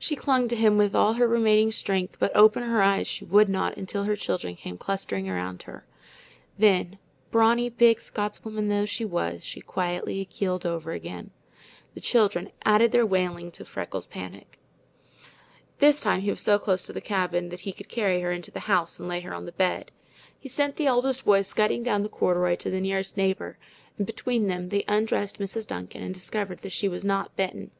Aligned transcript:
She 0.00 0.16
clung 0.16 0.48
to 0.48 0.56
him 0.56 0.76
with 0.76 0.96
all 0.96 1.12
her 1.12 1.28
remaining 1.28 1.70
strength, 1.70 2.16
but 2.18 2.34
open 2.34 2.64
her 2.64 2.82
eyes 2.82 3.06
she 3.06 3.24
would 3.24 3.48
not 3.48 3.76
until 3.76 4.02
her 4.02 4.16
children 4.16 4.56
came 4.56 4.76
clustering 4.76 5.28
around 5.28 5.62
her. 5.62 5.86
Then, 6.58 6.98
brawny, 7.30 7.68
big 7.68 8.00
Scotswoman 8.00 8.66
though 8.68 8.84
she 8.84 9.04
was, 9.04 9.44
she 9.44 9.60
quietly 9.60 10.24
keeled 10.24 10.66
over 10.66 10.90
again. 10.90 11.30
The 11.94 12.00
children 12.00 12.50
added 12.64 12.90
their 12.90 13.06
wailing 13.06 13.52
to 13.52 13.64
Freckles' 13.64 14.08
panic. 14.08 14.58
This 15.78 16.00
time 16.00 16.22
he 16.22 16.30
was 16.30 16.42
so 16.42 16.58
close 16.58 16.84
the 16.88 17.00
cabin 17.00 17.50
that 17.50 17.60
he 17.60 17.72
could 17.72 17.88
carry 17.88 18.22
her 18.22 18.32
into 18.32 18.50
the 18.50 18.66
house 18.66 18.98
and 18.98 19.08
lay 19.08 19.20
her 19.20 19.32
on 19.32 19.46
the 19.46 19.52
bed. 19.52 19.92
He 20.36 20.48
sent 20.48 20.74
the 20.74 20.88
oldest 20.88 21.24
boy 21.24 21.42
scudding 21.42 21.84
down 21.84 22.02
the 22.02 22.08
corduroy 22.08 22.56
for 22.56 22.70
the 22.70 22.80
nearest 22.80 23.16
neighbor, 23.16 23.56
and 23.98 24.04
between 24.04 24.48
them 24.48 24.70
they 24.70 24.82
undressed 24.88 25.38
Mrs. 25.38 25.68
Duncan 25.68 26.02
and 26.02 26.12
discovered 26.12 26.62
that 26.62 26.72
she 26.72 26.88
was 26.88 27.04
not 27.04 27.36
bitten. 27.36 27.70